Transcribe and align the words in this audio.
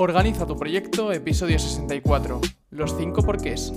Organiza 0.00 0.46
tu 0.46 0.56
proyecto, 0.56 1.10
episodio 1.10 1.58
64. 1.58 2.40
Los 2.70 2.96
5 2.96 3.20
porqués. 3.24 3.72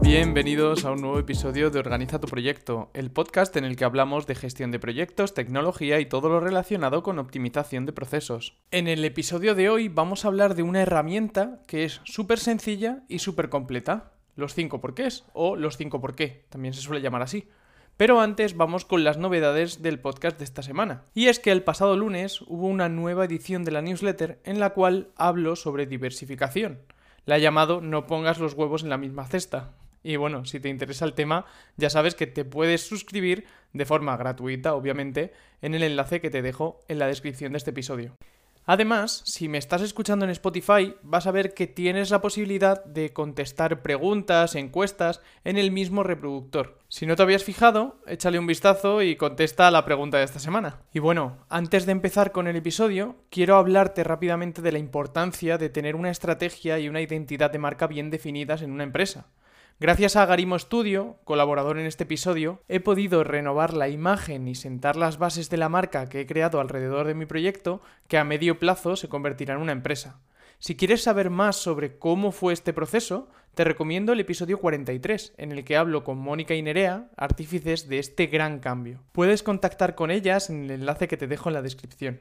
Bienvenidos 0.00 0.84
a 0.84 0.92
un 0.92 1.00
nuevo 1.00 1.18
episodio 1.18 1.70
de 1.70 1.80
Organiza 1.80 2.20
tu 2.20 2.28
proyecto, 2.28 2.92
el 2.94 3.10
podcast 3.10 3.56
en 3.56 3.64
el 3.64 3.74
que 3.74 3.84
hablamos 3.84 4.28
de 4.28 4.36
gestión 4.36 4.70
de 4.70 4.78
proyectos, 4.78 5.34
tecnología 5.34 5.98
y 5.98 6.06
todo 6.06 6.28
lo 6.28 6.38
relacionado 6.38 7.02
con 7.02 7.18
optimización 7.18 7.84
de 7.84 7.92
procesos. 7.92 8.56
En 8.70 8.86
el 8.86 9.04
episodio 9.04 9.56
de 9.56 9.70
hoy 9.70 9.88
vamos 9.88 10.24
a 10.24 10.28
hablar 10.28 10.54
de 10.54 10.62
una 10.62 10.82
herramienta 10.82 11.62
que 11.66 11.82
es 11.84 12.00
súper 12.04 12.38
sencilla 12.38 13.02
y 13.08 13.18
súper 13.18 13.48
completa. 13.48 14.12
Los 14.36 14.54
5 14.54 14.80
porqués 14.80 15.24
o 15.32 15.56
los 15.56 15.76
5 15.76 16.00
por 16.00 16.14
qué, 16.14 16.44
también 16.48 16.74
se 16.74 16.80
suele 16.80 17.02
llamar 17.02 17.22
así. 17.22 17.48
Pero 17.96 18.20
antes 18.20 18.56
vamos 18.56 18.84
con 18.84 19.04
las 19.04 19.18
novedades 19.18 19.82
del 19.82 20.00
podcast 20.00 20.38
de 20.38 20.44
esta 20.44 20.62
semana. 20.62 21.04
Y 21.14 21.26
es 21.26 21.38
que 21.38 21.52
el 21.52 21.62
pasado 21.62 21.96
lunes 21.96 22.40
hubo 22.42 22.66
una 22.66 22.88
nueva 22.88 23.24
edición 23.24 23.64
de 23.64 23.70
la 23.70 23.82
newsletter 23.82 24.40
en 24.44 24.60
la 24.60 24.70
cual 24.70 25.08
hablo 25.16 25.56
sobre 25.56 25.86
diversificación. 25.86 26.80
La 27.26 27.36
he 27.36 27.40
llamado 27.40 27.80
No 27.80 28.06
pongas 28.06 28.38
los 28.38 28.54
huevos 28.54 28.82
en 28.82 28.88
la 28.88 28.98
misma 28.98 29.26
cesta. 29.26 29.72
Y 30.02 30.16
bueno, 30.16 30.44
si 30.44 30.58
te 30.58 30.68
interesa 30.68 31.04
el 31.04 31.14
tema, 31.14 31.46
ya 31.76 31.90
sabes 31.90 32.14
que 32.14 32.26
te 32.26 32.44
puedes 32.44 32.86
suscribir 32.86 33.46
de 33.72 33.84
forma 33.84 34.16
gratuita, 34.16 34.74
obviamente, 34.74 35.32
en 35.60 35.74
el 35.74 35.84
enlace 35.84 36.20
que 36.20 36.30
te 36.30 36.42
dejo 36.42 36.80
en 36.88 36.98
la 36.98 37.06
descripción 37.06 37.52
de 37.52 37.58
este 37.58 37.70
episodio. 37.70 38.16
Además, 38.64 39.22
si 39.24 39.48
me 39.48 39.58
estás 39.58 39.82
escuchando 39.82 40.24
en 40.24 40.30
Spotify, 40.30 40.94
vas 41.02 41.26
a 41.26 41.32
ver 41.32 41.52
que 41.52 41.66
tienes 41.66 42.10
la 42.10 42.20
posibilidad 42.20 42.84
de 42.84 43.12
contestar 43.12 43.82
preguntas, 43.82 44.54
encuestas 44.54 45.20
en 45.42 45.58
el 45.58 45.72
mismo 45.72 46.04
reproductor. 46.04 46.78
Si 46.86 47.04
no 47.04 47.16
te 47.16 47.22
habías 47.22 47.42
fijado, 47.42 47.98
échale 48.06 48.38
un 48.38 48.46
vistazo 48.46 49.02
y 49.02 49.16
contesta 49.16 49.66
a 49.66 49.72
la 49.72 49.84
pregunta 49.84 50.18
de 50.18 50.24
esta 50.24 50.38
semana. 50.38 50.80
Y 50.92 51.00
bueno, 51.00 51.38
antes 51.48 51.86
de 51.86 51.92
empezar 51.92 52.30
con 52.30 52.46
el 52.46 52.54
episodio, 52.54 53.16
quiero 53.30 53.56
hablarte 53.56 54.04
rápidamente 54.04 54.62
de 54.62 54.72
la 54.72 54.78
importancia 54.78 55.58
de 55.58 55.68
tener 55.68 55.96
una 55.96 56.10
estrategia 56.10 56.78
y 56.78 56.88
una 56.88 57.00
identidad 57.00 57.50
de 57.50 57.58
marca 57.58 57.88
bien 57.88 58.10
definidas 58.10 58.62
en 58.62 58.70
una 58.70 58.84
empresa. 58.84 59.26
Gracias 59.82 60.14
a 60.14 60.24
Garimo 60.26 60.56
Studio, 60.60 61.16
colaborador 61.24 61.76
en 61.76 61.86
este 61.86 62.04
episodio, 62.04 62.62
he 62.68 62.78
podido 62.78 63.24
renovar 63.24 63.74
la 63.74 63.88
imagen 63.88 64.46
y 64.46 64.54
sentar 64.54 64.94
las 64.94 65.18
bases 65.18 65.50
de 65.50 65.56
la 65.56 65.68
marca 65.68 66.08
que 66.08 66.20
he 66.20 66.26
creado 66.26 66.60
alrededor 66.60 67.08
de 67.08 67.14
mi 67.14 67.26
proyecto, 67.26 67.82
que 68.06 68.16
a 68.16 68.22
medio 68.22 68.60
plazo 68.60 68.94
se 68.94 69.08
convertirá 69.08 69.54
en 69.54 69.60
una 69.60 69.72
empresa. 69.72 70.20
Si 70.60 70.76
quieres 70.76 71.02
saber 71.02 71.30
más 71.30 71.56
sobre 71.56 71.98
cómo 71.98 72.30
fue 72.30 72.52
este 72.52 72.72
proceso, 72.72 73.28
te 73.56 73.64
recomiendo 73.64 74.12
el 74.12 74.20
episodio 74.20 74.60
43, 74.60 75.34
en 75.36 75.50
el 75.50 75.64
que 75.64 75.76
hablo 75.76 76.04
con 76.04 76.16
Mónica 76.16 76.54
y 76.54 76.62
Nerea, 76.62 77.08
artífices 77.16 77.88
de 77.88 77.98
este 77.98 78.28
gran 78.28 78.60
cambio. 78.60 79.02
Puedes 79.10 79.42
contactar 79.42 79.96
con 79.96 80.12
ellas 80.12 80.48
en 80.48 80.62
el 80.62 80.70
enlace 80.70 81.08
que 81.08 81.16
te 81.16 81.26
dejo 81.26 81.48
en 81.48 81.54
la 81.54 81.62
descripción. 81.62 82.20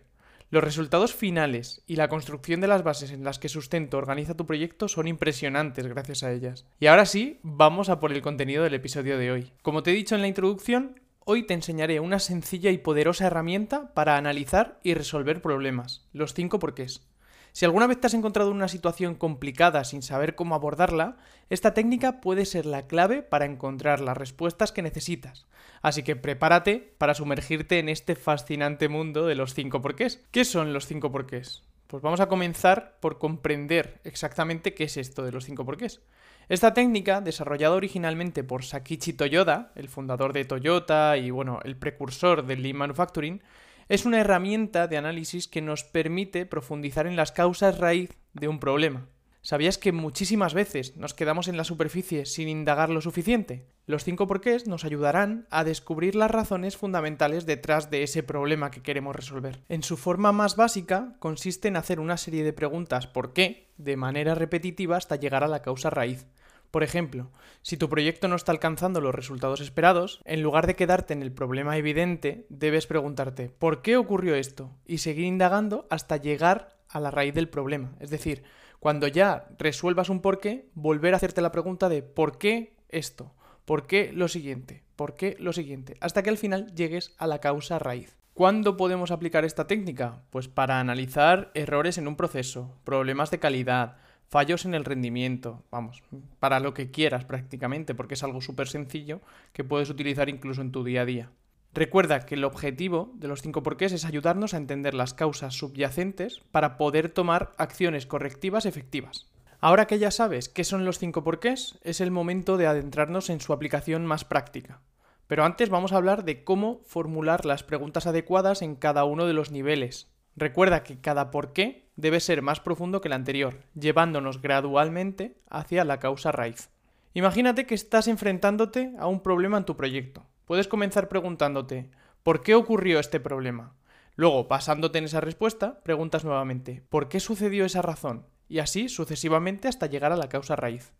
Los 0.51 0.65
resultados 0.65 1.15
finales 1.15 1.81
y 1.87 1.95
la 1.95 2.09
construcción 2.09 2.59
de 2.59 2.67
las 2.67 2.83
bases 2.83 3.11
en 3.11 3.23
las 3.23 3.39
que 3.39 3.47
sustento 3.47 3.97
organiza 3.97 4.35
tu 4.35 4.45
proyecto 4.45 4.89
son 4.89 5.07
impresionantes 5.07 5.87
gracias 5.87 6.23
a 6.23 6.31
ellas. 6.33 6.65
Y 6.77 6.87
ahora 6.87 7.05
sí, 7.05 7.39
vamos 7.41 7.87
a 7.87 8.01
por 8.01 8.11
el 8.11 8.21
contenido 8.21 8.61
del 8.61 8.73
episodio 8.73 9.17
de 9.17 9.31
hoy. 9.31 9.53
Como 9.61 9.81
te 9.81 9.91
he 9.91 9.93
dicho 9.93 10.13
en 10.13 10.19
la 10.19 10.27
introducción, 10.27 10.99
hoy 11.23 11.43
te 11.43 11.53
enseñaré 11.53 12.01
una 12.01 12.19
sencilla 12.19 12.69
y 12.69 12.79
poderosa 12.79 13.27
herramienta 13.27 13.93
para 13.93 14.17
analizar 14.17 14.77
y 14.83 14.93
resolver 14.93 15.41
problemas, 15.41 16.05
los 16.11 16.33
5 16.33 16.59
porqués. 16.59 17.07
Si 17.53 17.65
alguna 17.65 17.87
vez 17.87 17.99
te 17.99 18.07
has 18.07 18.13
encontrado 18.13 18.49
en 18.51 18.55
una 18.55 18.69
situación 18.69 19.15
complicada 19.15 19.83
sin 19.83 20.01
saber 20.01 20.35
cómo 20.35 20.55
abordarla, 20.55 21.17
esta 21.49 21.73
técnica 21.73 22.21
puede 22.21 22.45
ser 22.45 22.65
la 22.65 22.87
clave 22.87 23.23
para 23.23 23.45
encontrar 23.45 23.99
las 23.99 24.17
respuestas 24.17 24.71
que 24.71 24.81
necesitas. 24.81 25.47
Así 25.81 26.03
que 26.03 26.15
prepárate 26.15 26.93
para 26.97 27.13
sumergirte 27.13 27.79
en 27.79 27.89
este 27.89 28.15
fascinante 28.15 28.87
mundo 28.87 29.25
de 29.25 29.35
los 29.35 29.53
5 29.53 29.81
porqués. 29.81 30.23
¿Qué 30.31 30.45
son 30.45 30.71
los 30.71 30.85
5 30.85 31.11
porqués? 31.11 31.63
Pues 31.87 32.01
vamos 32.01 32.21
a 32.21 32.29
comenzar 32.29 32.97
por 33.01 33.17
comprender 33.17 33.99
exactamente 34.05 34.73
qué 34.73 34.85
es 34.85 34.95
esto 34.95 35.23
de 35.23 35.33
los 35.33 35.43
5 35.43 35.65
porqués. 35.65 36.01
Esta 36.47 36.73
técnica, 36.73 37.19
desarrollada 37.19 37.75
originalmente 37.75 38.45
por 38.45 38.63
Sakichi 38.63 39.13
Toyoda, 39.13 39.73
el 39.75 39.89
fundador 39.89 40.31
de 40.31 40.45
Toyota 40.45 41.17
y 41.17 41.31
bueno, 41.31 41.59
el 41.63 41.75
precursor 41.75 42.45
del 42.45 42.63
Lean 42.63 42.77
Manufacturing, 42.77 43.41
es 43.89 44.05
una 44.05 44.19
herramienta 44.19 44.87
de 44.87 44.97
análisis 44.97 45.47
que 45.47 45.61
nos 45.61 45.83
permite 45.83 46.45
profundizar 46.45 47.07
en 47.07 47.15
las 47.15 47.31
causas 47.31 47.77
raíz 47.77 48.11
de 48.33 48.47
un 48.47 48.59
problema. 48.59 49.07
¿Sabías 49.43 49.79
que 49.79 49.91
muchísimas 49.91 50.53
veces 50.53 50.97
nos 50.97 51.15
quedamos 51.15 51.47
en 51.47 51.57
la 51.57 51.63
superficie 51.63 52.27
sin 52.27 52.47
indagar 52.47 52.91
lo 52.91 53.01
suficiente? 53.01 53.65
Los 53.87 54.03
cinco 54.03 54.27
porqués 54.27 54.67
nos 54.67 54.85
ayudarán 54.85 55.47
a 55.49 55.63
descubrir 55.63 56.13
las 56.13 56.29
razones 56.29 56.77
fundamentales 56.77 57.47
detrás 57.47 57.89
de 57.89 58.03
ese 58.03 58.21
problema 58.21 58.69
que 58.69 58.83
queremos 58.83 59.15
resolver. 59.15 59.63
En 59.67 59.81
su 59.81 59.97
forma 59.97 60.31
más 60.31 60.55
básica 60.55 61.15
consiste 61.17 61.69
en 61.69 61.77
hacer 61.77 61.99
una 61.99 62.17
serie 62.17 62.43
de 62.43 62.53
preguntas 62.53 63.07
¿por 63.07 63.33
qué? 63.33 63.71
de 63.77 63.97
manera 63.97 64.35
repetitiva 64.35 64.97
hasta 64.97 65.15
llegar 65.15 65.43
a 65.43 65.47
la 65.47 65.63
causa 65.63 65.89
raíz. 65.89 66.27
Por 66.71 66.83
ejemplo, 66.83 67.31
si 67.61 67.75
tu 67.75 67.89
proyecto 67.89 68.29
no 68.29 68.35
está 68.35 68.53
alcanzando 68.53 69.01
los 69.01 69.13
resultados 69.13 69.59
esperados, 69.59 70.21
en 70.23 70.41
lugar 70.41 70.67
de 70.67 70.75
quedarte 70.75 71.13
en 71.13 71.21
el 71.21 71.33
problema 71.33 71.77
evidente, 71.77 72.45
debes 72.49 72.87
preguntarte 72.87 73.49
¿por 73.49 73.81
qué 73.81 73.97
ocurrió 73.97 74.35
esto? 74.35 74.71
y 74.85 74.99
seguir 74.99 75.25
indagando 75.25 75.85
hasta 75.89 76.15
llegar 76.15 76.77
a 76.87 77.01
la 77.01 77.11
raíz 77.11 77.33
del 77.33 77.49
problema. 77.49 77.93
Es 77.99 78.09
decir, 78.09 78.43
cuando 78.79 79.07
ya 79.07 79.49
resuelvas 79.59 80.09
un 80.09 80.21
por 80.21 80.39
qué, 80.39 80.69
volver 80.73 81.13
a 81.13 81.17
hacerte 81.17 81.41
la 81.41 81.51
pregunta 81.51 81.89
de 81.89 82.03
¿por 82.03 82.37
qué 82.37 82.77
esto? 82.89 83.35
¿Por 83.65 83.85
qué 83.85 84.11
lo 84.13 84.27
siguiente? 84.27 84.83
¿Por 84.95 85.15
qué 85.15 85.35
lo 85.39 85.53
siguiente? 85.53 85.95
Hasta 85.99 86.23
que 86.23 86.29
al 86.29 86.37
final 86.37 86.73
llegues 86.73 87.13
a 87.17 87.27
la 87.27 87.39
causa 87.39 87.79
raíz. 87.79 88.17
¿Cuándo 88.33 88.77
podemos 88.77 89.11
aplicar 89.11 89.43
esta 89.45 89.67
técnica? 89.67 90.23
Pues 90.29 90.47
para 90.47 90.79
analizar 90.79 91.51
errores 91.53 91.97
en 91.97 92.07
un 92.07 92.15
proceso, 92.15 92.73
problemas 92.85 93.29
de 93.29 93.39
calidad, 93.39 93.97
fallos 94.31 94.63
en 94.63 94.73
el 94.73 94.85
rendimiento, 94.85 95.61
vamos, 95.71 96.01
para 96.39 96.61
lo 96.61 96.73
que 96.73 96.89
quieras 96.89 97.25
prácticamente, 97.25 97.93
porque 97.93 98.13
es 98.13 98.23
algo 98.23 98.39
súper 98.39 98.69
sencillo 98.69 99.19
que 99.51 99.65
puedes 99.65 99.89
utilizar 99.89 100.29
incluso 100.29 100.61
en 100.61 100.71
tu 100.71 100.85
día 100.85 101.01
a 101.01 101.05
día. 101.05 101.29
Recuerda 101.73 102.25
que 102.25 102.35
el 102.35 102.45
objetivo 102.45 103.11
de 103.15 103.27
los 103.27 103.41
cinco 103.41 103.61
porqués 103.61 103.91
es 103.91 104.05
ayudarnos 104.05 104.53
a 104.53 104.57
entender 104.57 104.93
las 104.93 105.13
causas 105.13 105.55
subyacentes 105.55 106.39
para 106.51 106.77
poder 106.77 107.09
tomar 107.09 107.51
acciones 107.57 108.05
correctivas 108.05 108.65
efectivas. 108.65 109.29
Ahora 109.59 109.85
que 109.85 109.99
ya 109.99 110.11
sabes 110.11 110.47
qué 110.47 110.63
son 110.63 110.85
los 110.85 110.97
cinco 110.97 111.25
porqués, 111.25 111.77
es 111.83 111.99
el 111.99 112.09
momento 112.09 112.55
de 112.55 112.67
adentrarnos 112.67 113.29
en 113.29 113.41
su 113.41 113.51
aplicación 113.51 114.05
más 114.05 114.23
práctica. 114.23 114.79
Pero 115.27 115.43
antes 115.43 115.69
vamos 115.69 115.91
a 115.91 115.97
hablar 115.97 116.23
de 116.23 116.45
cómo 116.45 116.81
formular 116.85 117.45
las 117.45 117.63
preguntas 117.63 118.07
adecuadas 118.07 118.61
en 118.61 118.75
cada 118.75 119.03
uno 119.03 119.25
de 119.25 119.33
los 119.33 119.51
niveles. 119.51 120.09
Recuerda 120.37 120.83
que 120.83 121.01
cada 121.01 121.31
porqué 121.31 121.90
debe 122.01 122.19
ser 122.19 122.41
más 122.41 122.59
profundo 122.59 122.99
que 122.99 123.07
el 123.07 123.13
anterior, 123.13 123.59
llevándonos 123.79 124.41
gradualmente 124.41 125.37
hacia 125.49 125.85
la 125.85 125.99
causa 125.99 126.31
raíz. 126.31 126.69
Imagínate 127.13 127.65
que 127.65 127.75
estás 127.75 128.07
enfrentándote 128.07 128.93
a 128.97 129.07
un 129.07 129.21
problema 129.21 129.57
en 129.57 129.65
tu 129.65 129.77
proyecto. 129.77 130.25
Puedes 130.45 130.67
comenzar 130.67 131.07
preguntándote, 131.09 131.91
¿por 132.23 132.41
qué 132.41 132.55
ocurrió 132.55 132.99
este 132.99 133.19
problema? 133.19 133.75
Luego, 134.15 134.45
basándote 134.45 134.97
en 134.97 135.05
esa 135.05 135.21
respuesta, 135.21 135.79
preguntas 135.83 136.25
nuevamente, 136.25 136.83
¿por 136.89 137.07
qué 137.07 137.19
sucedió 137.19 137.65
esa 137.65 137.81
razón? 137.81 138.25
Y 138.49 138.59
así 138.59 138.89
sucesivamente 138.89 139.67
hasta 139.67 139.85
llegar 139.85 140.11
a 140.11 140.17
la 140.17 140.27
causa 140.27 140.55
raíz. 140.55 140.93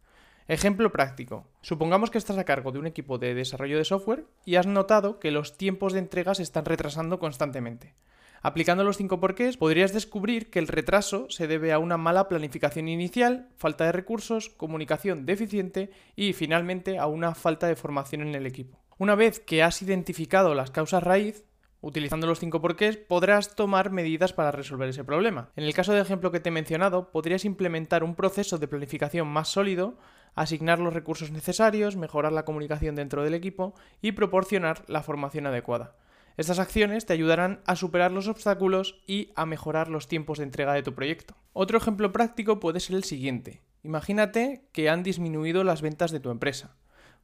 Ejemplo 0.48 0.92
práctico. 0.92 1.48
Supongamos 1.62 2.12
que 2.12 2.18
estás 2.18 2.38
a 2.38 2.44
cargo 2.44 2.72
de 2.72 2.80
un 2.80 2.88
equipo 2.88 3.18
de 3.18 3.34
desarrollo 3.34 3.78
de 3.78 3.86
software 3.86 4.26
y 4.46 4.56
has 4.56 4.68
notado 4.68 5.20
que 5.20 5.32
los 5.32 5.58
tiempos 5.58 5.94
de 5.94 6.00
entrega 6.00 6.36
se 6.36 6.44
están 6.44 6.66
retrasando 6.66 7.20
constantemente. 7.20 7.96
Aplicando 8.44 8.84
los 8.84 8.98
cinco 8.98 9.20
porqués, 9.20 9.56
podrías 9.56 9.94
descubrir 9.94 10.50
que 10.50 10.58
el 10.58 10.68
retraso 10.68 11.30
se 11.30 11.48
debe 11.48 11.72
a 11.72 11.80
una 11.80 11.98
mala 11.98 12.28
planificación 12.28 12.88
inicial, 12.88 13.50
falta 13.56 13.86
de 13.86 13.92
recursos, 13.92 14.50
comunicación 14.50 15.28
deficiente 15.28 15.92
y 16.16 16.34
finalmente 16.34 16.98
a 16.98 17.06
una 17.06 17.36
falta 17.36 17.68
de 17.68 17.76
formación 17.76 18.22
en 18.22 18.34
el 18.34 18.48
equipo. 18.48 18.80
Una 18.98 19.14
vez 19.14 19.40
que 19.40 19.62
has 19.62 19.84
identificado 19.84 20.56
las 20.56 20.72
causas 20.72 21.04
raíz, 21.04 21.44
Utilizando 21.84 22.28
los 22.28 22.40
cinco 22.40 22.62
porqués 22.62 22.96
podrás 22.96 23.56
tomar 23.56 23.90
medidas 23.90 24.34
para 24.34 24.52
resolver 24.52 24.88
ese 24.90 25.04
problema. 25.04 25.50
En 25.56 25.64
el 25.64 25.74
caso 25.74 25.94
de 25.94 26.02
ejemplo 26.02 26.32
que 26.32 26.40
te 26.40 26.50
he 26.50 26.52
mencionado, 26.52 27.12
podrías 27.12 27.44
implementar 27.44 28.04
un 28.04 28.14
proceso 28.14 28.60
de 28.60 28.68
planificación 28.68 29.28
más 29.28 29.48
sólido, 29.48 29.98
asignar 30.36 30.78
los 30.78 30.94
recursos 30.94 31.32
necesarios, 31.32 31.96
mejorar 31.96 32.34
la 32.34 32.46
comunicación 32.46 32.94
dentro 32.94 33.24
del 33.24 33.34
equipo 33.34 33.74
y 34.00 34.12
proporcionar 34.12 34.84
la 34.88 35.02
formación 35.02 35.48
adecuada. 35.48 35.96
Estas 36.42 36.58
acciones 36.58 37.06
te 37.06 37.14
ayudarán 37.14 37.62
a 37.68 37.76
superar 37.76 38.12
los 38.12 38.28
obstáculos 38.28 39.00
y 39.06 39.30
a 39.36 39.46
mejorar 39.46 39.90
los 39.90 40.08
tiempos 40.08 40.40
de 40.40 40.46
entrega 40.46 40.74
de 40.74 40.82
tu 40.82 40.96
proyecto. 40.96 41.36
Otro 41.54 41.78
ejemplo 41.78 42.12
práctico 42.12 42.60
puede 42.60 42.80
ser 42.80 42.96
el 42.96 43.04
siguiente. 43.04 43.62
Imagínate 43.84 44.66
que 44.72 44.90
han 44.90 45.04
disminuido 45.04 45.64
las 45.64 45.84
ventas 45.84 46.10
de 46.10 46.20
tu 46.20 46.32
empresa. 46.32 46.78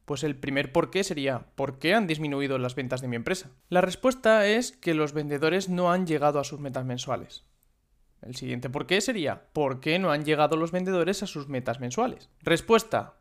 Pues 0.04 0.22
el 0.22 0.36
primer 0.36 0.70
por 0.70 0.90
qué 0.90 1.02
sería 1.02 1.46
¿por 1.56 1.80
qué 1.80 1.94
han 1.94 2.06
disminuido 2.06 2.58
las 2.58 2.76
ventas 2.76 3.00
de 3.00 3.08
mi 3.08 3.16
empresa? 3.16 3.50
La 3.68 3.80
respuesta 3.80 4.46
es 4.46 4.70
que 4.70 4.94
los 4.94 5.14
vendedores 5.14 5.68
no 5.68 5.90
han 5.90 6.06
llegado 6.06 6.38
a 6.38 6.44
sus 6.44 6.60
metas 6.60 6.84
mensuales. 6.84 7.42
El 8.22 8.36
siguiente 8.36 8.70
por 8.70 8.86
qué 8.86 9.00
sería 9.00 9.48
¿por 9.52 9.80
qué 9.80 9.98
no 9.98 10.12
han 10.12 10.24
llegado 10.24 10.56
los 10.56 10.70
vendedores 10.70 11.24
a 11.24 11.26
sus 11.26 11.48
metas 11.48 11.80
mensuales? 11.80 12.30
Respuesta 12.40 13.16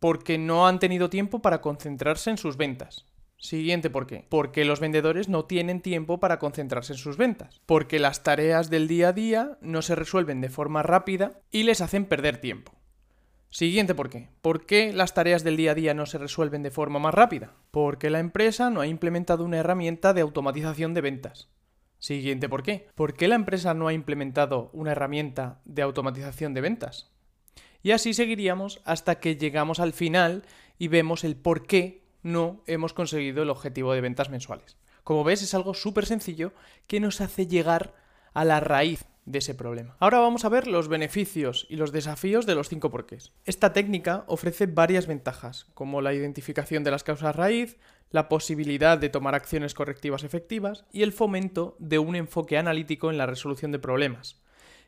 porque 0.00 0.38
no 0.38 0.66
han 0.66 0.80
tenido 0.80 1.08
tiempo 1.08 1.40
para 1.40 1.60
concentrarse 1.60 2.30
en 2.30 2.36
sus 2.36 2.56
ventas. 2.56 3.06
Siguiente 3.38 3.90
por 3.90 4.06
qué. 4.06 4.26
Porque 4.28 4.64
los 4.64 4.80
vendedores 4.80 5.28
no 5.28 5.44
tienen 5.44 5.80
tiempo 5.80 6.18
para 6.20 6.38
concentrarse 6.38 6.94
en 6.94 6.98
sus 6.98 7.16
ventas. 7.16 7.60
Porque 7.66 7.98
las 7.98 8.22
tareas 8.22 8.70
del 8.70 8.88
día 8.88 9.08
a 9.08 9.12
día 9.12 9.58
no 9.60 9.82
se 9.82 9.94
resuelven 9.94 10.40
de 10.40 10.48
forma 10.48 10.82
rápida 10.82 11.40
y 11.50 11.64
les 11.64 11.80
hacen 11.80 12.06
perder 12.06 12.38
tiempo. 12.38 12.72
Siguiente 13.50 13.94
por 13.94 14.10
qué. 14.10 14.28
¿Por 14.42 14.66
qué 14.66 14.92
las 14.92 15.14
tareas 15.14 15.44
del 15.44 15.56
día 15.56 15.72
a 15.72 15.74
día 15.74 15.94
no 15.94 16.06
se 16.06 16.18
resuelven 16.18 16.62
de 16.62 16.70
forma 16.70 16.98
más 16.98 17.14
rápida? 17.14 17.54
Porque 17.70 18.10
la 18.10 18.18
empresa 18.18 18.70
no 18.70 18.80
ha 18.80 18.86
implementado 18.86 19.44
una 19.44 19.58
herramienta 19.58 20.12
de 20.12 20.22
automatización 20.22 20.94
de 20.94 21.00
ventas. 21.00 21.48
Siguiente 21.98 22.48
por 22.48 22.62
qué. 22.62 22.88
¿Por 22.94 23.14
qué 23.14 23.28
la 23.28 23.34
empresa 23.34 23.72
no 23.74 23.88
ha 23.88 23.92
implementado 23.92 24.70
una 24.72 24.92
herramienta 24.92 25.60
de 25.64 25.82
automatización 25.82 26.54
de 26.54 26.60
ventas? 26.60 27.10
Y 27.82 27.92
así 27.92 28.14
seguiríamos 28.14 28.80
hasta 28.84 29.20
que 29.20 29.36
llegamos 29.36 29.80
al 29.80 29.92
final 29.92 30.44
y 30.78 30.88
vemos 30.88 31.24
el 31.24 31.36
por 31.36 31.66
qué 31.66 32.02
no 32.22 32.62
hemos 32.66 32.92
conseguido 32.92 33.42
el 33.42 33.50
objetivo 33.50 33.92
de 33.92 34.00
ventas 34.00 34.30
mensuales. 34.30 34.76
Como 35.04 35.24
ves, 35.24 35.42
es 35.42 35.54
algo 35.54 35.74
súper 35.74 36.06
sencillo 36.06 36.52
que 36.86 37.00
nos 37.00 37.20
hace 37.20 37.46
llegar 37.46 37.94
a 38.34 38.44
la 38.44 38.60
raíz 38.60 39.04
de 39.24 39.38
ese 39.38 39.54
problema. 39.54 39.96
Ahora 39.98 40.20
vamos 40.20 40.44
a 40.44 40.48
ver 40.48 40.66
los 40.66 40.88
beneficios 40.88 41.66
y 41.68 41.76
los 41.76 41.92
desafíos 41.92 42.46
de 42.46 42.54
los 42.54 42.68
cinco 42.68 42.90
porqués. 42.90 43.32
Esta 43.44 43.72
técnica 43.72 44.24
ofrece 44.28 44.66
varias 44.66 45.06
ventajas, 45.06 45.66
como 45.74 46.00
la 46.00 46.14
identificación 46.14 46.84
de 46.84 46.92
las 46.92 47.04
causas 47.04 47.34
raíz, 47.34 47.76
la 48.10 48.28
posibilidad 48.28 48.98
de 48.98 49.08
tomar 49.08 49.34
acciones 49.34 49.74
correctivas 49.74 50.22
efectivas 50.22 50.84
y 50.92 51.02
el 51.02 51.12
fomento 51.12 51.76
de 51.78 51.98
un 51.98 52.14
enfoque 52.14 52.56
analítico 52.56 53.10
en 53.10 53.18
la 53.18 53.26
resolución 53.26 53.72
de 53.72 53.80
problemas. 53.80 54.40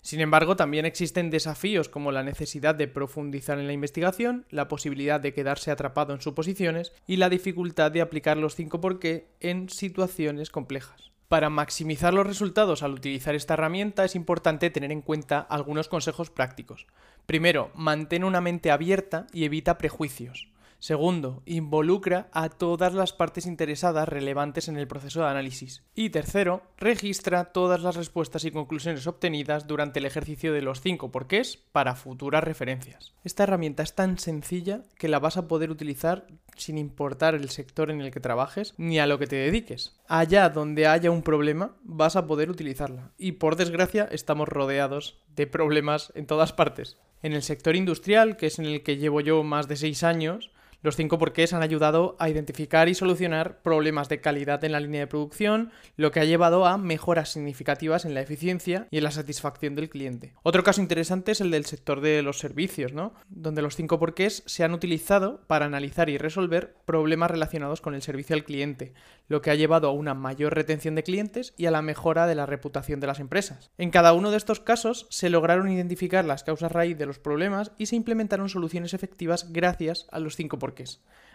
Sin 0.02 0.20
embargo, 0.20 0.56
también 0.56 0.86
existen 0.86 1.30
desafíos 1.30 1.88
como 1.88 2.12
la 2.12 2.22
necesidad 2.22 2.74
de 2.74 2.88
profundizar 2.88 3.58
en 3.58 3.66
la 3.66 3.72
investigación, 3.72 4.46
la 4.50 4.68
posibilidad 4.68 5.20
de 5.20 5.32
quedarse 5.34 5.70
atrapado 5.70 6.14
en 6.14 6.20
suposiciones 6.20 6.92
y 7.06 7.16
la 7.16 7.28
dificultad 7.28 7.90
de 7.90 8.00
aplicar 8.00 8.36
los 8.36 8.54
5 8.54 8.80
por 8.80 8.98
qué 8.98 9.28
en 9.40 9.68
situaciones 9.68 10.50
complejas. 10.50 11.12
Para 11.28 11.50
maximizar 11.50 12.14
los 12.14 12.26
resultados 12.26 12.82
al 12.82 12.94
utilizar 12.94 13.34
esta 13.34 13.52
herramienta 13.54 14.04
es 14.04 14.14
importante 14.14 14.70
tener 14.70 14.90
en 14.92 15.02
cuenta 15.02 15.40
algunos 15.40 15.88
consejos 15.88 16.30
prácticos. 16.30 16.86
Primero, 17.26 17.70
mantén 17.74 18.24
una 18.24 18.40
mente 18.40 18.70
abierta 18.70 19.26
y 19.34 19.44
evita 19.44 19.76
prejuicios. 19.76 20.48
Segundo, 20.80 21.42
involucra 21.44 22.28
a 22.32 22.48
todas 22.48 22.94
las 22.94 23.12
partes 23.12 23.46
interesadas 23.46 24.08
relevantes 24.08 24.68
en 24.68 24.76
el 24.76 24.86
proceso 24.86 25.20
de 25.20 25.26
análisis. 25.26 25.82
Y 25.94 26.10
tercero, 26.10 26.62
registra 26.76 27.46
todas 27.46 27.82
las 27.82 27.96
respuestas 27.96 28.44
y 28.44 28.52
conclusiones 28.52 29.06
obtenidas 29.08 29.66
durante 29.66 29.98
el 29.98 30.06
ejercicio 30.06 30.52
de 30.52 30.62
los 30.62 30.80
cinco 30.80 31.10
porqués 31.10 31.56
para 31.72 31.96
futuras 31.96 32.44
referencias. 32.44 33.12
Esta 33.24 33.42
herramienta 33.42 33.82
es 33.82 33.96
tan 33.96 34.18
sencilla 34.18 34.82
que 34.96 35.08
la 35.08 35.18
vas 35.18 35.36
a 35.36 35.48
poder 35.48 35.70
utilizar 35.70 36.26
sin 36.56 36.78
importar 36.78 37.34
el 37.34 37.50
sector 37.50 37.90
en 37.90 38.00
el 38.00 38.12
que 38.12 38.20
trabajes 38.20 38.74
ni 38.76 39.00
a 39.00 39.06
lo 39.06 39.18
que 39.18 39.26
te 39.26 39.36
dediques. 39.36 39.96
Allá 40.06 40.48
donde 40.48 40.86
haya 40.86 41.10
un 41.10 41.22
problema, 41.22 41.76
vas 41.82 42.14
a 42.14 42.26
poder 42.26 42.50
utilizarla. 42.50 43.10
Y 43.18 43.32
por 43.32 43.56
desgracia, 43.56 44.08
estamos 44.12 44.48
rodeados 44.48 45.18
de 45.34 45.48
problemas 45.48 46.12
en 46.14 46.26
todas 46.26 46.52
partes. 46.52 46.98
En 47.22 47.32
el 47.32 47.42
sector 47.42 47.74
industrial, 47.74 48.36
que 48.36 48.46
es 48.46 48.60
en 48.60 48.66
el 48.66 48.84
que 48.84 48.96
llevo 48.96 49.20
yo 49.20 49.42
más 49.42 49.66
de 49.66 49.76
seis 49.76 50.04
años, 50.04 50.52
los 50.80 50.94
cinco 50.94 51.18
porqués 51.18 51.52
han 51.52 51.62
ayudado 51.62 52.14
a 52.20 52.28
identificar 52.28 52.88
y 52.88 52.94
solucionar 52.94 53.62
problemas 53.62 54.08
de 54.08 54.20
calidad 54.20 54.62
en 54.62 54.72
la 54.72 54.80
línea 54.80 55.00
de 55.00 55.06
producción, 55.08 55.72
lo 55.96 56.12
que 56.12 56.20
ha 56.20 56.24
llevado 56.24 56.66
a 56.66 56.78
mejoras 56.78 57.30
significativas 57.30 58.04
en 58.04 58.14
la 58.14 58.20
eficiencia 58.20 58.86
y 58.92 58.98
en 58.98 59.04
la 59.04 59.10
satisfacción 59.10 59.74
del 59.74 59.90
cliente. 59.90 60.34
Otro 60.44 60.62
caso 60.62 60.80
interesante 60.80 61.32
es 61.32 61.40
el 61.40 61.50
del 61.50 61.64
sector 61.64 62.00
de 62.00 62.22
los 62.22 62.38
servicios, 62.38 62.92
¿no? 62.92 63.12
Donde 63.28 63.60
los 63.60 63.74
cinco 63.74 63.98
porqués 63.98 64.44
se 64.46 64.62
han 64.62 64.72
utilizado 64.72 65.40
para 65.48 65.66
analizar 65.66 66.08
y 66.10 66.16
resolver 66.16 66.76
problemas 66.84 67.30
relacionados 67.30 67.80
con 67.80 67.96
el 67.96 68.02
servicio 68.02 68.36
al 68.36 68.44
cliente, 68.44 68.92
lo 69.26 69.42
que 69.42 69.50
ha 69.50 69.56
llevado 69.56 69.88
a 69.88 69.92
una 69.92 70.14
mayor 70.14 70.54
retención 70.54 70.94
de 70.94 71.02
clientes 71.02 71.54
y 71.56 71.66
a 71.66 71.72
la 71.72 71.82
mejora 71.82 72.28
de 72.28 72.36
la 72.36 72.46
reputación 72.46 73.00
de 73.00 73.08
las 73.08 73.18
empresas. 73.18 73.72
En 73.78 73.90
cada 73.90 74.12
uno 74.12 74.30
de 74.30 74.36
estos 74.36 74.60
casos 74.60 75.08
se 75.10 75.28
lograron 75.28 75.70
identificar 75.70 76.24
las 76.24 76.44
causas 76.44 76.70
raíz 76.70 76.96
de 76.96 77.06
los 77.06 77.18
problemas 77.18 77.72
y 77.78 77.86
se 77.86 77.96
implementaron 77.96 78.48
soluciones 78.48 78.94
efectivas 78.94 79.52
gracias 79.52 80.06
a 80.12 80.20
los 80.20 80.36
cinco 80.36 80.58
porqués 80.58 80.67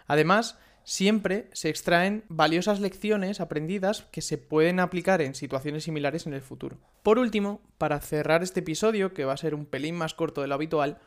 Además, 0.08 0.58
siempre 0.84 1.48
se 1.54 1.70
extraen 1.70 2.24
valiosas 2.28 2.80
lecciones 2.80 3.40
aprendidas 3.40 4.04
que 4.12 4.22
se 4.22 4.38
pueden 4.38 4.80
aplicar 4.80 5.22
en 5.22 5.36
situaciones 5.36 5.86
similares 5.86 6.28
en 6.28 6.34
el 6.34 6.42
futuro. 6.42 6.78
Por 7.04 7.20
último, 7.20 7.62
para 7.78 8.00
cerrar 8.00 8.44
este 8.44 8.62
episodio, 8.62 9.14
que 9.14 9.26
va 9.26 9.34
a 9.34 9.38
ser 9.38 9.56
un 9.56 9.66
pelín 9.66 9.96
más 9.96 10.14
corto 10.14 10.42
de 10.42 10.48
lo 10.48 10.56
habitual, 10.56 11.00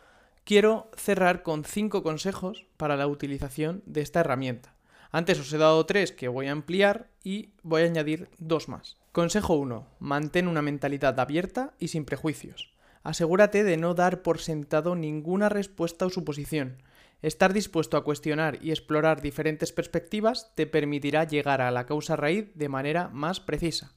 quiero 0.45 0.91
cerrar 0.97 1.43
con 1.43 1.65
cinco 1.65 2.03
consejos 2.03 2.67
para 2.77 2.97
la 2.97 3.07
utilización 3.07 3.83
de 3.87 4.01
esta 4.01 4.21
herramienta. 4.21 4.75
Antes 5.13 5.39
os 5.41 5.53
he 5.53 5.59
dado 5.59 5.87
tres 5.87 6.13
que 6.13 6.29
voy 6.29 6.49
a 6.49 6.53
ampliar 6.53 7.09
y 7.23 7.51
voy 7.63 7.83
a 7.83 7.87
añadir 7.87 8.29
dos 8.39 8.69
más. 8.69 8.97
Consejo 9.13 9.55
1. 9.55 9.87
Mantén 9.99 10.47
una 10.47 10.63
mentalidad 10.63 11.19
abierta 11.19 11.73
y 11.79 11.89
sin 11.89 12.05
prejuicios. 12.05 12.75
Asegúrate 13.03 13.65
de 13.65 13.77
no 13.77 13.95
dar 13.95 14.21
por 14.21 14.41
sentado 14.41 14.95
ninguna 14.95 15.49
respuesta 15.49 16.05
o 16.07 16.11
suposición. 16.11 16.83
Estar 17.23 17.53
dispuesto 17.53 17.97
a 17.97 18.05
cuestionar 18.05 18.59
y 18.63 18.71
explorar 18.71 19.23
diferentes 19.23 19.73
perspectivas 19.73 20.55
te 20.55 20.67
permitirá 20.67 21.25
llegar 21.25 21.61
a 21.61 21.71
la 21.71 21.87
causa 21.87 22.15
raíz 22.15 22.51
de 22.55 22.69
manera 22.69 23.09
más 23.09 23.41
precisa. 23.41 23.95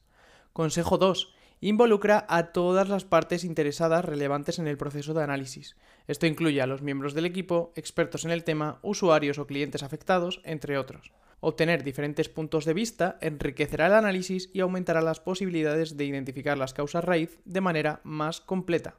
Consejo 0.52 0.96
2. 0.98 1.34
Involucra 1.60 2.24
a 2.30 2.52
todas 2.52 2.88
las 2.88 3.04
partes 3.04 3.44
interesadas 3.44 4.04
relevantes 4.04 4.58
en 4.58 4.66
el 4.66 4.78
proceso 4.78 5.12
de 5.12 5.22
análisis. 5.22 5.76
Esto 6.08 6.26
incluye 6.26 6.62
a 6.62 6.66
los 6.66 6.80
miembros 6.80 7.12
del 7.12 7.26
equipo, 7.26 7.74
expertos 7.76 8.24
en 8.24 8.30
el 8.30 8.44
tema, 8.44 8.78
usuarios 8.80 9.38
o 9.38 9.46
clientes 9.46 9.82
afectados, 9.82 10.40
entre 10.44 10.78
otros. 10.78 11.12
Obtener 11.40 11.84
diferentes 11.84 12.30
puntos 12.30 12.64
de 12.64 12.72
vista 12.72 13.18
enriquecerá 13.20 13.86
el 13.88 13.94
análisis 13.94 14.48
y 14.54 14.60
aumentará 14.60 15.02
las 15.02 15.20
posibilidades 15.20 15.98
de 15.98 16.06
identificar 16.06 16.56
las 16.56 16.72
causas 16.72 17.04
raíz 17.04 17.38
de 17.44 17.60
manera 17.60 18.00
más 18.04 18.40
completa. 18.40 18.96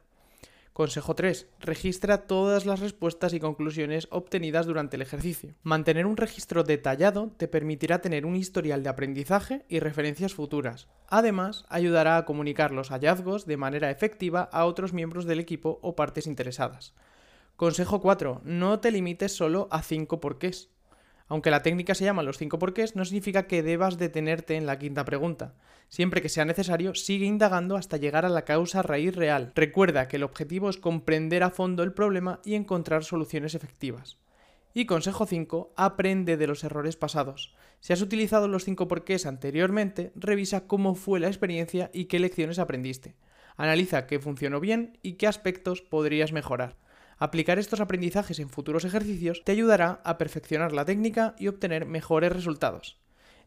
Consejo 0.72 1.14
3. 1.14 1.48
Registra 1.60 2.26
todas 2.26 2.64
las 2.64 2.80
respuestas 2.80 3.34
y 3.34 3.40
conclusiones 3.40 4.08
obtenidas 4.10 4.64
durante 4.64 4.96
el 4.96 5.02
ejercicio. 5.02 5.54
Mantener 5.62 6.06
un 6.06 6.16
registro 6.16 6.64
detallado 6.64 7.30
te 7.36 7.46
permitirá 7.46 8.00
tener 8.00 8.24
un 8.24 8.36
historial 8.36 8.82
de 8.82 8.88
aprendizaje 8.88 9.66
y 9.68 9.80
referencias 9.80 10.32
futuras. 10.32 10.88
Además, 11.08 11.66
ayudará 11.68 12.16
a 12.16 12.24
comunicar 12.24 12.72
los 12.72 12.88
hallazgos 12.88 13.44
de 13.44 13.58
manera 13.58 13.90
efectiva 13.90 14.48
a 14.50 14.64
otros 14.64 14.94
miembros 14.94 15.26
del 15.26 15.40
equipo 15.40 15.78
o 15.82 15.94
partes 15.94 16.26
interesadas. 16.26 16.94
Consejo 17.56 18.00
4. 18.00 18.40
No 18.44 18.80
te 18.80 18.90
limites 18.90 19.36
solo 19.36 19.68
a 19.70 19.82
5 19.82 20.20
porqués. 20.20 20.70
Aunque 21.28 21.50
la 21.50 21.62
técnica 21.62 21.94
se 21.94 22.04
llama 22.04 22.22
los 22.22 22.38
cinco 22.38 22.58
porqués, 22.58 22.96
no 22.96 23.04
significa 23.04 23.46
que 23.46 23.62
debas 23.62 23.98
detenerte 23.98 24.56
en 24.56 24.66
la 24.66 24.78
quinta 24.78 25.04
pregunta. 25.04 25.54
Siempre 25.88 26.22
que 26.22 26.28
sea 26.28 26.44
necesario, 26.44 26.94
sigue 26.94 27.26
indagando 27.26 27.76
hasta 27.76 27.96
llegar 27.96 28.24
a 28.24 28.30
la 28.30 28.44
causa 28.44 28.82
raíz 28.82 29.14
real. 29.14 29.52
Recuerda 29.54 30.08
que 30.08 30.16
el 30.16 30.22
objetivo 30.22 30.70
es 30.70 30.78
comprender 30.78 31.42
a 31.42 31.50
fondo 31.50 31.82
el 31.82 31.92
problema 31.92 32.40
y 32.44 32.54
encontrar 32.54 33.04
soluciones 33.04 33.54
efectivas. 33.54 34.18
Y 34.74 34.86
consejo 34.86 35.26
5, 35.26 35.74
aprende 35.76 36.36
de 36.36 36.46
los 36.46 36.64
errores 36.64 36.96
pasados. 36.96 37.54
Si 37.80 37.92
has 37.92 38.00
utilizado 38.00 38.48
los 38.48 38.64
cinco 38.64 38.88
porqués 38.88 39.26
anteriormente, 39.26 40.12
revisa 40.14 40.66
cómo 40.66 40.94
fue 40.94 41.20
la 41.20 41.26
experiencia 41.26 41.90
y 41.92 42.06
qué 42.06 42.18
lecciones 42.20 42.58
aprendiste. 42.58 43.16
Analiza 43.56 44.06
qué 44.06 44.18
funcionó 44.18 44.60
bien 44.60 44.98
y 45.02 45.14
qué 45.14 45.26
aspectos 45.26 45.82
podrías 45.82 46.32
mejorar. 46.32 46.76
Aplicar 47.22 47.60
estos 47.60 47.78
aprendizajes 47.78 48.40
en 48.40 48.48
futuros 48.48 48.84
ejercicios 48.84 49.42
te 49.44 49.52
ayudará 49.52 50.00
a 50.02 50.18
perfeccionar 50.18 50.72
la 50.72 50.84
técnica 50.84 51.36
y 51.38 51.46
obtener 51.46 51.86
mejores 51.86 52.32
resultados. 52.32 52.98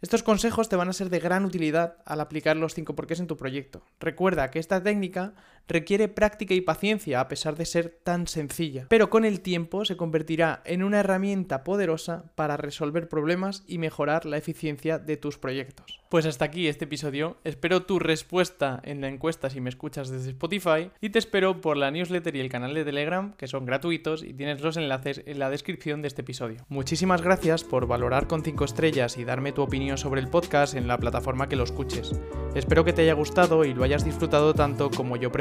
Estos 0.01 0.23
consejos 0.23 0.69
te 0.69 0.77
van 0.77 0.87
a 0.87 0.93
ser 0.93 1.09
de 1.09 1.19
gran 1.19 1.43
utilidad 1.43 1.97
al 2.05 2.21
aplicar 2.21 2.55
los 2.55 2.73
5 2.73 2.95
porqués 2.95 3.19
en 3.19 3.27
tu 3.27 3.35
proyecto. 3.35 3.83
Recuerda 3.99 4.49
que 4.49 4.59
esta 4.59 4.81
técnica 4.81 5.33
requiere 5.67 6.07
práctica 6.07 6.53
y 6.53 6.61
paciencia 6.61 7.19
a 7.19 7.27
pesar 7.27 7.55
de 7.55 7.65
ser 7.65 7.99
tan 8.03 8.27
sencilla, 8.27 8.85
pero 8.89 9.09
con 9.09 9.25
el 9.25 9.41
tiempo 9.41 9.85
se 9.85 9.97
convertirá 9.97 10.61
en 10.65 10.83
una 10.83 10.99
herramienta 10.99 11.63
poderosa 11.63 12.31
para 12.35 12.57
resolver 12.57 13.09
problemas 13.09 13.63
y 13.67 13.77
mejorar 13.77 14.25
la 14.25 14.37
eficiencia 14.37 14.99
de 14.99 15.17
tus 15.17 15.37
proyectos. 15.37 15.99
Pues 16.09 16.25
hasta 16.25 16.45
aquí 16.45 16.67
este 16.67 16.85
episodio, 16.85 17.37
espero 17.43 17.83
tu 17.83 17.99
respuesta 17.99 18.79
en 18.83 19.01
la 19.01 19.09
encuesta 19.09 19.49
si 19.49 19.59
me 19.59 19.69
escuchas 19.69 20.09
desde 20.09 20.29
Spotify 20.29 20.91
y 21.01 21.09
te 21.09 21.19
espero 21.19 21.61
por 21.61 21.77
la 21.77 21.91
newsletter 21.91 22.35
y 22.35 22.39
el 22.39 22.49
canal 22.49 22.73
de 22.73 22.85
Telegram 22.85 23.33
que 23.33 23.47
son 23.47 23.65
gratuitos 23.65 24.23
y 24.23 24.33
tienes 24.33 24.61
los 24.61 24.77
enlaces 24.77 25.23
en 25.25 25.39
la 25.39 25.49
descripción 25.49 26.01
de 26.01 26.07
este 26.07 26.21
episodio. 26.21 26.65
Muchísimas 26.69 27.21
gracias 27.21 27.63
por 27.63 27.87
valorar 27.87 28.27
con 28.27 28.43
5 28.43 28.63
estrellas 28.65 29.17
y 29.17 29.25
darme 29.25 29.51
tu 29.51 29.63
opinión 29.63 29.97
sobre 29.97 30.21
el 30.21 30.29
podcast 30.29 30.75
en 30.75 30.87
la 30.87 30.97
plataforma 30.97 31.49
que 31.49 31.55
lo 31.55 31.63
escuches. 31.63 32.11
Espero 32.53 32.85
que 32.85 32.93
te 32.93 33.01
haya 33.01 33.13
gustado 33.13 33.65
y 33.65 33.73
lo 33.73 33.83
hayas 33.83 34.05
disfrutado 34.05 34.53
tanto 34.53 34.89
como 34.91 35.17
yo 35.17 35.31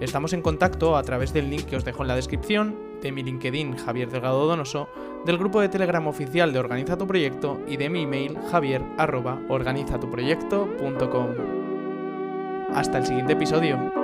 Estamos 0.00 0.32
en 0.32 0.40
contacto 0.40 0.96
a 0.96 1.02
través 1.02 1.34
del 1.34 1.50
link 1.50 1.66
que 1.66 1.76
os 1.76 1.84
dejo 1.84 2.00
en 2.02 2.08
la 2.08 2.16
descripción, 2.16 2.74
de 3.02 3.12
mi 3.12 3.22
LinkedIn 3.22 3.76
Javier 3.76 4.10
Delgado 4.10 4.46
Donoso, 4.46 4.88
del 5.26 5.36
grupo 5.36 5.60
de 5.60 5.68
Telegram 5.68 6.06
oficial 6.06 6.50
de 6.52 6.58
Organiza 6.58 6.96
tu 6.96 7.06
Proyecto 7.06 7.60
y 7.68 7.76
de 7.76 7.90
mi 7.90 8.04
email 8.04 8.38
javier.organizatuproyecto.com. 8.50 11.26
Hasta 12.74 12.98
el 12.98 13.06
siguiente 13.06 13.34
episodio. 13.34 13.99